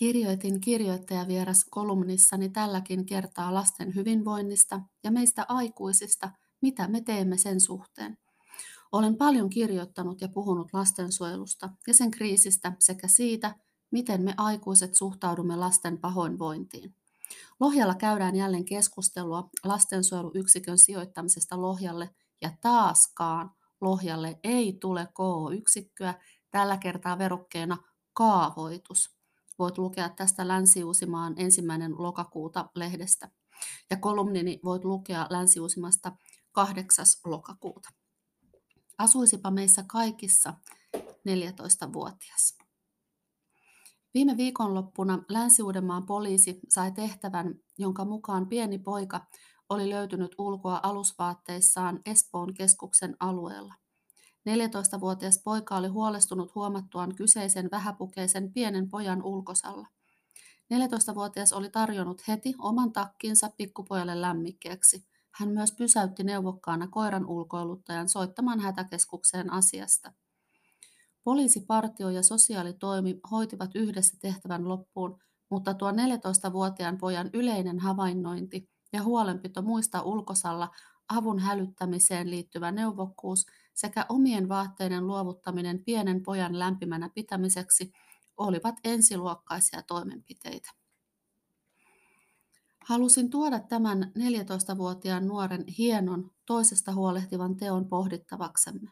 [0.00, 6.30] Kirjoitin kirjoittajavieras kolumnissani tälläkin kertaa lasten hyvinvoinnista ja meistä aikuisista,
[6.62, 8.18] mitä me teemme sen suhteen.
[8.92, 13.54] Olen paljon kirjoittanut ja puhunut lastensuojelusta ja sen kriisistä sekä siitä,
[13.90, 16.94] miten me aikuiset suhtaudumme lasten pahoinvointiin.
[17.60, 22.10] Lohjalla käydään jälleen keskustelua lastensuojeluyksikön sijoittamisesta Lohjalle
[22.42, 26.14] ja taaskaan Lohjalle ei tule KO-yksikköä,
[26.50, 27.76] tällä kertaa verukkeena
[28.12, 29.19] kaavoitus.
[29.60, 33.30] Voit lukea tästä Länsi-Uusimaan ensimmäinen lokakuuta lehdestä.
[33.90, 36.12] Ja kolumnini voit lukea Länsi-Uusimasta
[36.52, 37.04] 8.
[37.24, 37.88] lokakuuta.
[38.98, 40.54] Asuisipa meissä kaikissa
[40.96, 42.58] 14-vuotias.
[44.14, 49.26] Viime viikonloppuna Länsi-Uudenmaan poliisi sai tehtävän, jonka mukaan pieni poika
[49.68, 53.74] oli löytynyt ulkoa alusvaatteissaan Espoon keskuksen alueella.
[54.48, 59.86] 14-vuotias poika oli huolestunut huomattuaan kyseisen vähäpukeisen pienen pojan ulkosalla.
[60.74, 65.04] 14-vuotias oli tarjonnut heti oman takkinsa pikkupojalle lämmikkeeksi.
[65.30, 70.12] Hän myös pysäytti neuvokkaana koiran ulkoiluttajan soittamaan hätäkeskukseen asiasta.
[71.24, 75.18] Poliisipartio ja sosiaalitoimi hoitivat yhdessä tehtävän loppuun,
[75.50, 80.70] mutta tuo 14-vuotiaan pojan yleinen havainnointi ja huolenpito muista ulkosalla
[81.08, 87.92] avun hälyttämiseen liittyvä neuvokkuus sekä omien vaatteiden luovuttaminen pienen pojan lämpimänä pitämiseksi
[88.36, 90.70] olivat ensiluokkaisia toimenpiteitä.
[92.84, 98.90] Halusin tuoda tämän 14-vuotiaan nuoren hienon, toisesta huolehtivan teon pohdittavaksemme.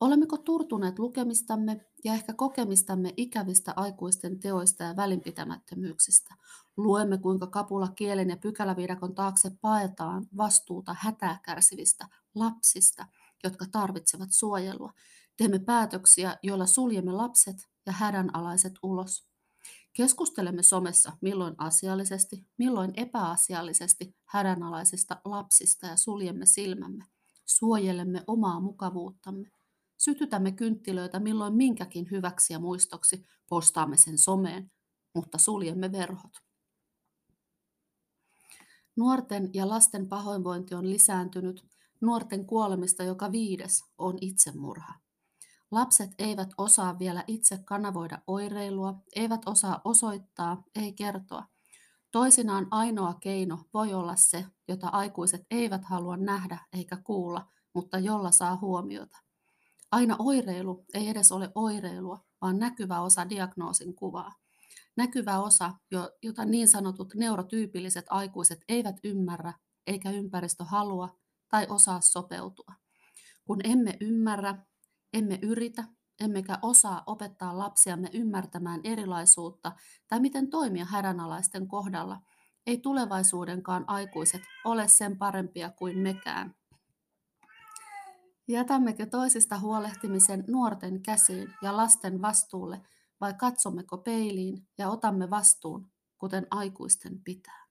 [0.00, 6.34] Olemmeko turtuneet lukemistamme ja ehkä kokemistamme ikävistä aikuisten teoista ja välinpitämättömyyksistä?
[6.76, 13.06] Luemme, kuinka kapula kielen ja pykäläviidakon taakse paetaan vastuuta hätää kärsivistä lapsista,
[13.44, 14.92] jotka tarvitsevat suojelua.
[15.36, 19.28] Teemme päätöksiä, joilla suljemme lapset ja hädänalaiset ulos.
[19.92, 27.04] Keskustelemme somessa milloin asiallisesti, milloin epäasiallisesti hädänalaisista lapsista ja suljemme silmämme.
[27.46, 29.50] Suojelemme omaa mukavuuttamme.
[29.96, 34.70] Sytytämme kynttilöitä milloin minkäkin hyväksi ja muistoksi, postaamme sen someen,
[35.14, 36.32] mutta suljemme verhot.
[38.96, 41.66] Nuorten ja lasten pahoinvointi on lisääntynyt,
[42.00, 44.94] nuorten kuolemista joka viides on itsemurha.
[45.70, 51.44] Lapset eivät osaa vielä itse kanavoida oireilua, eivät osaa osoittaa, ei kertoa.
[52.10, 58.30] Toisinaan ainoa keino voi olla se, jota aikuiset eivät halua nähdä eikä kuulla, mutta jolla
[58.30, 59.18] saa huomiota.
[59.92, 64.34] Aina oireilu ei edes ole oireilua, vaan näkyvä osa diagnoosin kuvaa.
[64.96, 65.72] Näkyvä osa,
[66.22, 69.52] jota niin sanotut neurotyypilliset aikuiset eivät ymmärrä
[69.86, 72.74] eikä ympäristö halua tai osaa sopeutua.
[73.44, 74.66] Kun emme ymmärrä,
[75.12, 75.84] emme yritä,
[76.20, 79.72] emmekä osaa opettaa lapsiamme ymmärtämään erilaisuutta
[80.08, 82.20] tai miten toimia hädänalaisten kohdalla,
[82.66, 86.54] ei tulevaisuudenkaan aikuiset ole sen parempia kuin mekään.
[88.48, 92.80] Jätämmekö toisista huolehtimisen nuorten käsiin ja lasten vastuulle
[93.20, 97.67] vai katsommeko peiliin ja otamme vastuun, kuten aikuisten pitää?